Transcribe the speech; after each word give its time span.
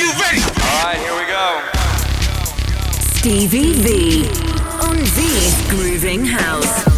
you 0.00 0.10
ready? 0.12 0.40
All 0.40 0.84
right, 0.84 0.98
here 0.98 1.14
we 1.14 1.26
go. 1.26 1.60
Stevy 3.20 3.74
Vee 3.74 4.28
on 4.80 4.96
Vee's 4.96 5.70
Grooving 5.70 6.24
House. 6.24 6.89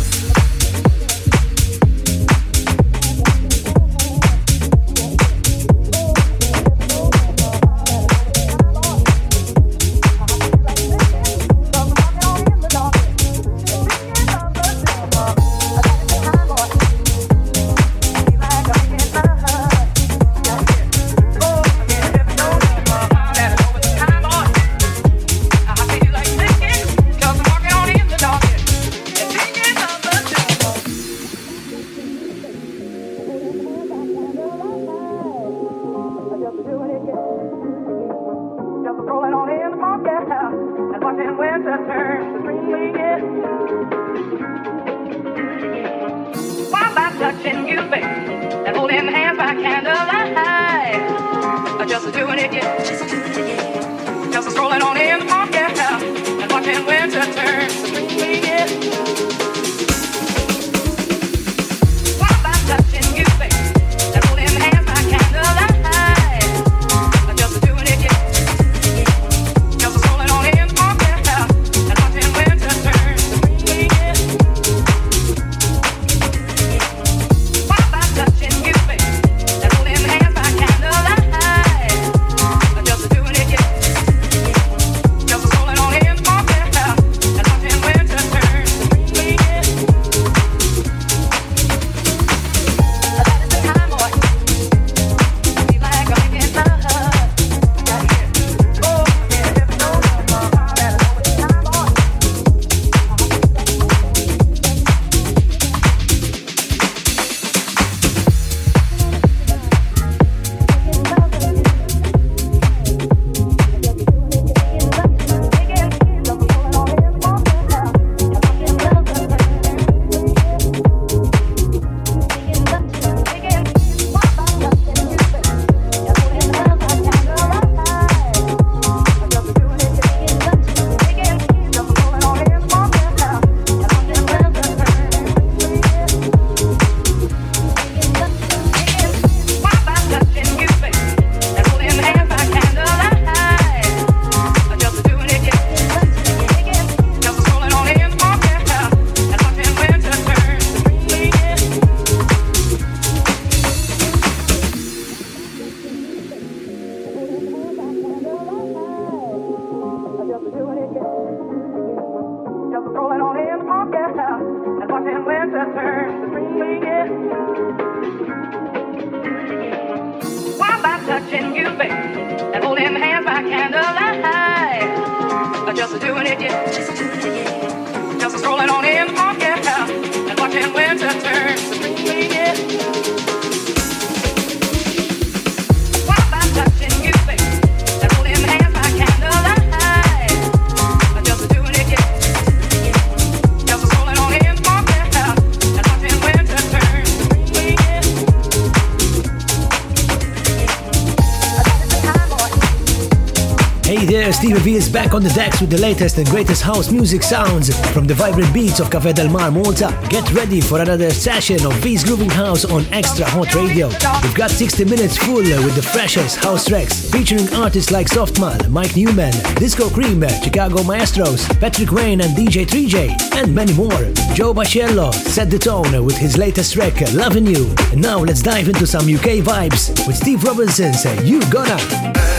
Back 204.92 205.14
on 205.14 205.22
the 205.22 205.30
decks 205.30 205.62
with 205.62 205.70
the 205.70 205.80
latest 205.80 206.18
and 206.18 206.28
greatest 206.28 206.60
house 206.60 206.92
music 206.92 207.22
sounds 207.22 207.74
from 207.92 208.06
the 208.06 208.12
vibrant 208.12 208.52
beats 208.52 208.78
of 208.78 208.90
Cafe 208.90 209.14
Del 209.14 209.30
Mar, 209.30 209.50
Malta. 209.50 209.88
Get 210.10 210.30
ready 210.32 210.60
for 210.60 210.82
another 210.82 211.10
session 211.10 211.64
of 211.64 211.72
Vee's 211.76 212.04
Grooving 212.04 212.28
House 212.28 212.66
on 212.66 212.82
XtraHot 212.82 213.54
Radio. 213.54 213.88
We've 214.22 214.34
got 214.34 214.50
60 214.50 214.84
minutes 214.84 215.16
full 215.16 215.36
with 215.36 215.74
the 215.74 215.82
freshest 215.82 216.36
house 216.36 216.66
tracks 216.66 217.10
featuring 217.10 217.50
artists 217.54 217.90
like 217.90 218.08
Softman, 218.08 218.68
Mike 218.68 218.94
Newman, 218.94 219.32
Disco 219.54 219.88
Cream, 219.88 220.22
Chicago 220.42 220.82
Maestros, 220.82 221.48
Patrick 221.58 221.90
Wayne 221.90 222.20
and 222.20 222.36
DJ 222.36 222.66
3J, 222.66 223.36
and 223.36 223.54
many 223.54 223.72
more. 223.72 223.90
Joe 224.34 224.52
Bacello 224.52 225.12
set 225.14 225.48
the 225.48 225.58
tone 225.58 226.04
with 226.04 226.18
his 226.18 226.36
latest 226.36 226.74
track, 226.74 227.00
Loving 227.14 227.46
You. 227.46 227.74
And 227.92 228.02
now 228.02 228.18
let's 228.18 228.42
dive 228.42 228.68
into 228.68 228.86
some 228.86 229.04
UK 229.04 229.40
vibes 229.40 230.06
with 230.06 230.16
Steve 230.16 230.44
Robinson's 230.44 231.06
You 231.26 231.40
Gonna. 231.50 232.31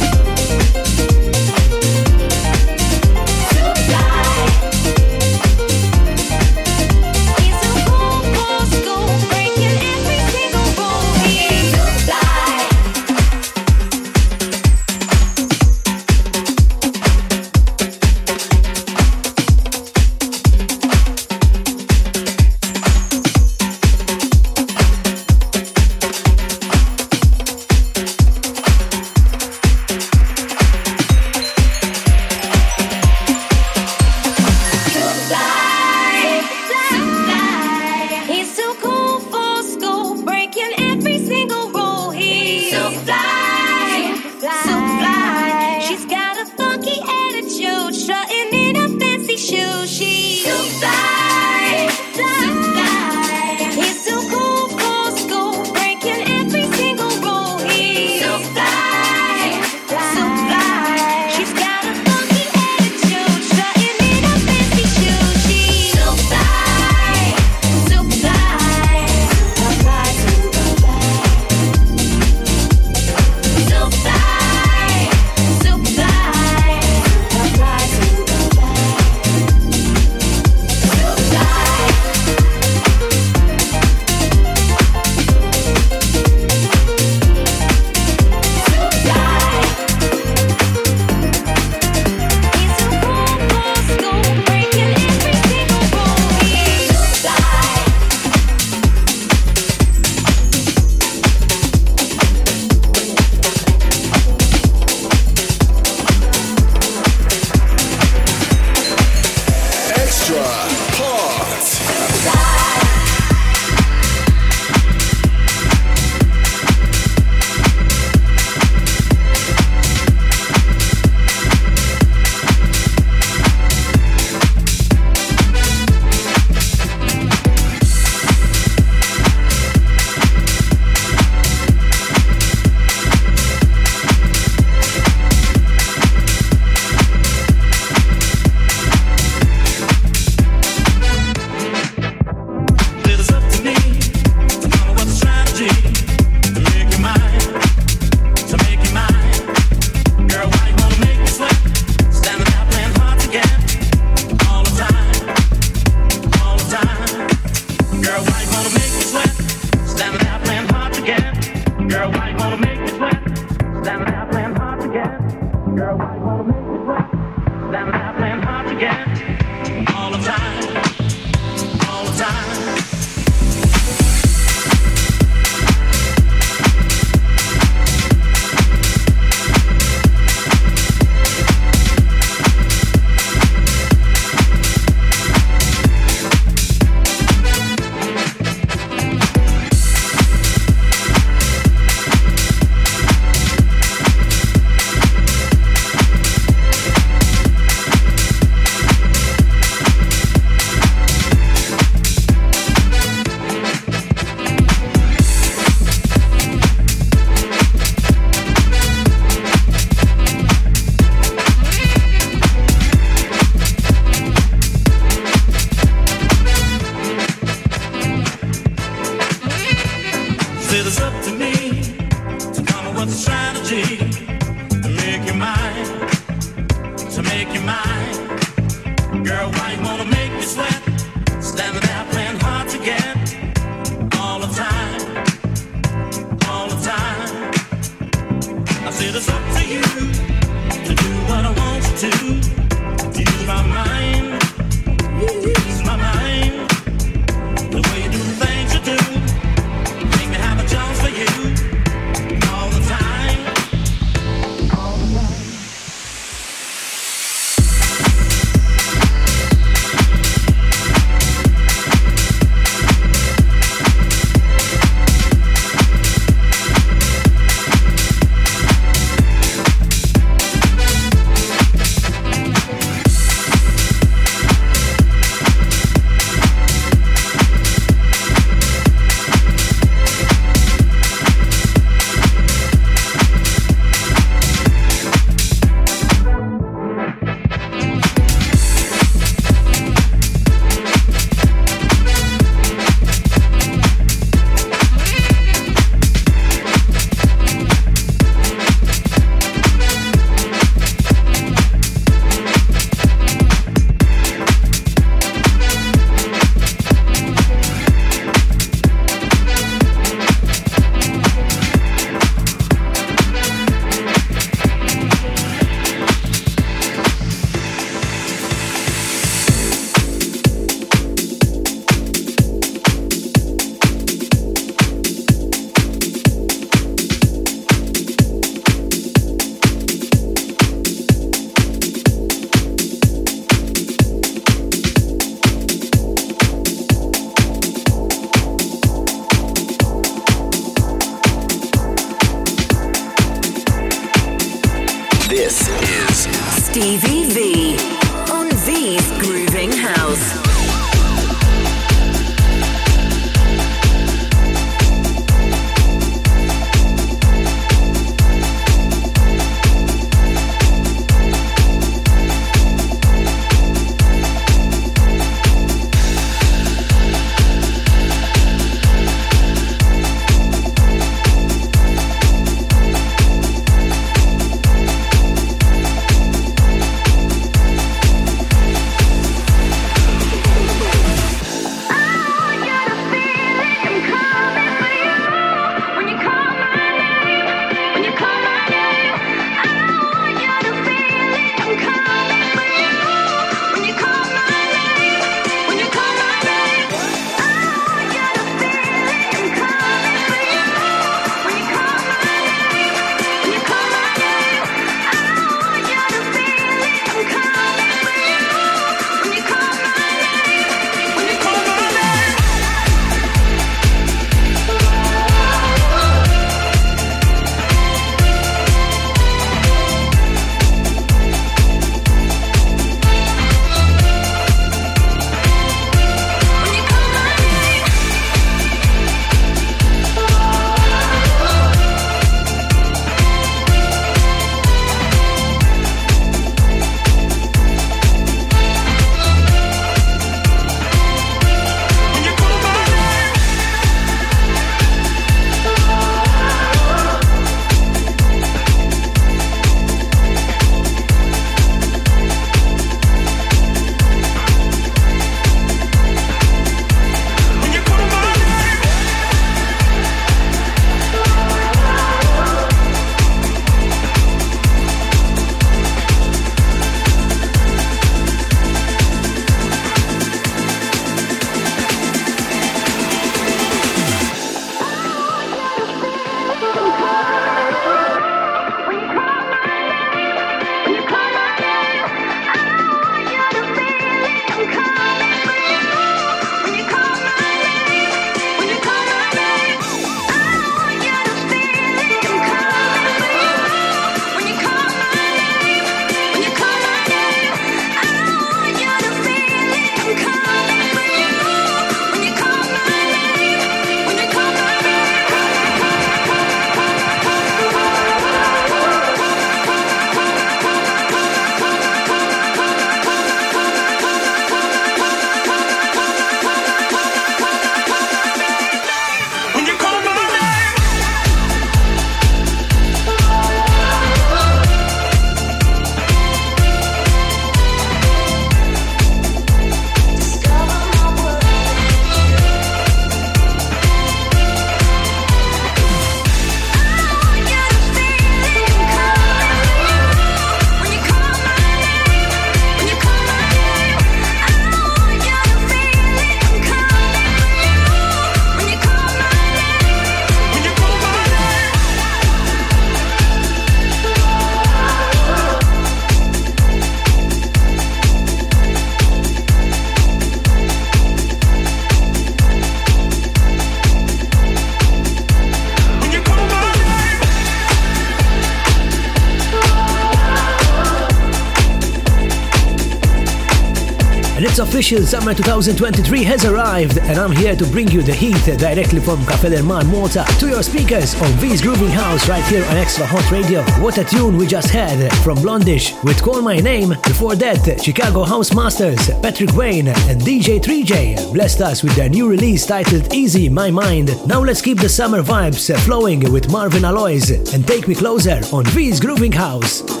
Official, 574.71 575.01
summer 575.01 575.33
2023 575.33 576.23
has 576.23 576.45
arrived, 576.45 576.97
and 576.99 577.19
I'm 577.19 577.33
here 577.33 577.57
to 577.57 577.65
bring 577.65 577.89
you 577.89 578.01
the 578.01 578.13
heat 578.13 578.41
directly 578.57 579.01
from 579.01 579.25
Cafe 579.25 579.49
del 579.49 579.65
Mar, 579.65 579.83
Malta, 579.83 580.25
to 580.39 580.47
your 580.47 580.63
speakers 580.63 581.13
on 581.21 581.29
Vee's 581.39 581.61
Grooving 581.61 581.89
House 581.89 582.29
right 582.29 582.43
here 582.45 582.63
on 582.63 582.77
XtraHot 582.77 583.29
Radio. 583.31 583.63
What 583.83 583.97
a 583.97 584.05
tune 584.05 584.37
we 584.37 584.47
just 584.47 584.69
had 584.69 585.11
from 585.25 585.41
Blond:ish 585.41 585.93
with 586.05 586.23
Call 586.23 586.41
My 586.41 586.55
Name. 586.55 586.95
Before 587.03 587.35
that, 587.35 587.83
Chicago 587.83 588.23
House 588.23 588.53
Masters, 588.53 589.09
Patrick 589.21 589.53
Wayne, 589.57 589.89
and 589.89 590.21
DJ 590.21 590.57
3J 590.57 591.33
blessed 591.33 591.59
us 591.59 591.83
with 591.83 591.93
their 591.97 592.07
new 592.07 592.29
release 592.29 592.65
titled 592.65 593.13
Easy 593.13 593.49
My 593.49 593.69
Mind. 593.71 594.15
Now 594.25 594.41
let's 594.41 594.61
keep 594.61 594.79
the 594.79 594.87
summer 594.87 595.21
vibes 595.21 595.69
flowing 595.81 596.31
with 596.31 596.49
Marvin 596.49 596.83
Aloys 596.83 597.29
and 597.53 597.67
Take 597.67 597.89
Me 597.89 597.93
Closer 597.93 598.39
on 598.53 598.63
Vee's 598.67 599.01
Grooving 599.01 599.33
House. 599.33 600.00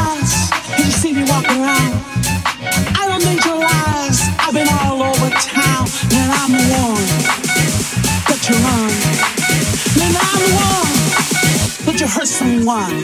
eyes, 0.00 0.50
you 0.78 0.90
see 0.90 1.12
me 1.12 1.24
walking 1.28 1.60
around. 1.60 1.94
I 2.96 3.06
don't 3.08 3.22
need 3.24 3.44
your 3.44 3.58
realize 3.58 4.20
I've 4.38 4.54
been 4.54 4.68
all 4.68 5.02
over 5.02 5.30
town, 5.30 5.88
and 6.12 6.32
I'm 6.40 6.52
the 6.52 6.64
one 6.78 7.08
that 8.28 8.48
you 8.48 8.54
run. 8.66 8.90
And 10.04 10.16
I'm 10.16 10.40
the 10.44 10.50
one 10.54 10.94
that 11.86 11.96
you 12.00 12.06
hurt 12.06 12.28
someone. 12.28 12.96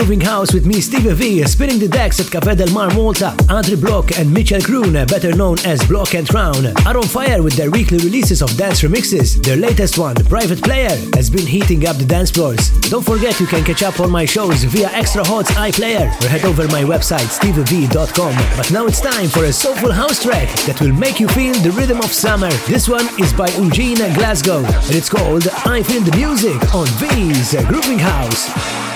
Grooving 0.00 0.22
House 0.22 0.54
with 0.54 0.64
me, 0.64 0.76
Stevy 0.76 1.12
Vee, 1.12 1.44
spinning 1.44 1.78
the 1.78 1.86
decks 1.86 2.18
at 2.20 2.26
Café 2.26 2.56
Del 2.56 2.72
Mar 2.72 2.88
Malta. 2.94 3.36
Andre 3.50 3.76
Block 3.76 4.18
and 4.18 4.32
Mitchell 4.32 4.58
Kroon, 4.58 4.94
better 5.06 5.36
known 5.36 5.58
as 5.66 5.86
Block 5.86 6.14
and 6.14 6.26
Crown, 6.26 6.74
are 6.86 6.96
on 6.96 7.02
fire 7.02 7.42
with 7.42 7.52
their 7.52 7.70
weekly 7.70 7.98
releases 7.98 8.40
of 8.40 8.48
dance 8.56 8.80
remixes. 8.80 9.42
Their 9.44 9.58
latest 9.58 9.98
one, 9.98 10.14
Private 10.24 10.62
Player, 10.62 10.96
has 11.14 11.28
been 11.28 11.46
heating 11.46 11.86
up 11.86 11.96
the 11.96 12.06
dance 12.06 12.30
floors. 12.30 12.70
Don't 12.88 13.04
forget 13.04 13.38
you 13.40 13.46
can 13.46 13.62
catch 13.62 13.82
up 13.82 14.00
on 14.00 14.10
my 14.10 14.24
shows 14.24 14.64
via 14.64 14.88
XtraHot's 14.88 15.50
iPlayer 15.50 16.08
or 16.24 16.28
head 16.28 16.46
over 16.46 16.66
my 16.68 16.82
website, 16.82 17.28
steviev.com. 17.28 18.34
But 18.56 18.72
now 18.72 18.86
it's 18.86 19.02
time 19.02 19.28
for 19.28 19.44
a 19.44 19.52
soulful 19.52 19.92
house 19.92 20.22
track 20.22 20.48
that 20.60 20.80
will 20.80 20.94
make 20.94 21.20
you 21.20 21.28
feel 21.28 21.52
the 21.56 21.72
rhythm 21.72 21.98
of 21.98 22.10
summer. 22.10 22.50
This 22.66 22.88
one 22.88 23.06
is 23.20 23.34
by 23.34 23.48
Eugene 23.48 23.98
Glasgow 24.14 24.64
and 24.64 24.94
it's 24.94 25.10
called 25.10 25.46
I 25.66 25.82
Feel 25.82 26.00
the 26.00 26.16
Music 26.16 26.74
on 26.74 26.86
Vee's 26.96 27.54
Grooving 27.66 27.98
House. 27.98 28.89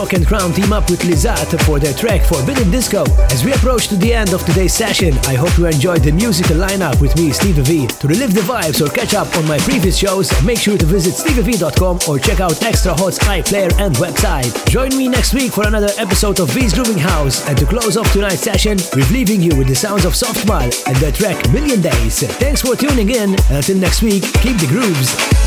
Block 0.00 0.14
and 0.14 0.26
Crown 0.26 0.50
team 0.54 0.72
up 0.72 0.88
with 0.88 1.00
Lizat 1.02 1.60
for 1.66 1.78
their 1.78 1.92
track 1.92 2.22
Forbidden 2.22 2.70
Disco. 2.70 3.04
As 3.30 3.44
we 3.44 3.52
approach 3.52 3.88
to 3.88 3.96
the 3.96 4.14
end 4.14 4.32
of 4.32 4.42
today's 4.46 4.72
session, 4.72 5.12
I 5.26 5.34
hope 5.34 5.58
you 5.58 5.66
enjoyed 5.66 6.02
the 6.02 6.10
musical 6.10 6.56
lineup 6.56 7.02
with 7.02 7.14
me, 7.16 7.28
Stevy 7.28 7.60
Vee. 7.60 7.86
To 7.86 8.08
relive 8.08 8.32
the 8.32 8.40
vibes 8.40 8.80
or 8.80 8.88
catch 8.88 9.12
up 9.12 9.28
on 9.36 9.46
my 9.46 9.58
previous 9.58 9.98
shows, 9.98 10.32
make 10.42 10.58
sure 10.58 10.78
to 10.78 10.86
visit 10.86 11.12
stevev.com 11.12 11.98
or 12.08 12.18
check 12.18 12.40
out 12.40 12.52
XtraHot's 12.52 13.18
iPlayer 13.18 13.70
and 13.78 13.94
website. 13.96 14.48
Join 14.70 14.88
me 14.96 15.06
next 15.06 15.34
week 15.34 15.52
for 15.52 15.66
another 15.66 15.90
episode 15.98 16.40
of 16.40 16.48
Vee's 16.48 16.72
Grooving 16.72 16.96
House, 16.96 17.46
and 17.46 17.58
to 17.58 17.66
close 17.66 17.98
off 17.98 18.10
tonight's 18.14 18.40
session, 18.40 18.78
we're 18.96 19.04
leaving 19.10 19.42
you 19.42 19.54
with 19.54 19.68
the 19.68 19.76
sounds 19.76 20.06
of 20.06 20.14
Softmal 20.14 20.72
and 20.86 20.96
their 20.96 21.12
track 21.12 21.36
Million 21.50 21.82
Days. 21.82 22.22
Thanks 22.38 22.62
for 22.62 22.74
tuning 22.74 23.10
in, 23.10 23.34
and 23.34 23.56
until 23.56 23.76
next 23.76 24.00
week, 24.00 24.22
keep 24.40 24.56
the 24.56 24.66
grooves. 24.66 25.39